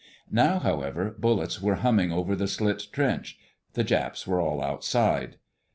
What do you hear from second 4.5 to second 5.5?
outside.